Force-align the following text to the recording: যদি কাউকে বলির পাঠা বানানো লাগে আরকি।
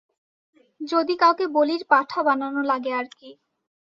যদি 0.81 1.13
কাউকে 1.17 1.45
বলির 1.55 1.83
পাঠা 1.89 2.19
বানানো 2.23 2.61
লাগে 2.63 2.91
আরকি। 2.93 3.29